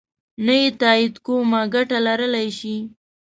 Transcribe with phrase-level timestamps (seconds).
[0.45, 2.75] نه یې تایید کومه ګټه لرلای شي.